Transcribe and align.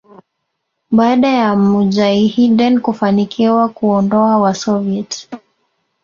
baada 0.91 1.27
ya 1.27 1.55
Mujahideen 1.55 2.79
kufanikiwa 2.79 3.69
kuwaondoa 3.69 4.37
Wasoviet 4.37 5.29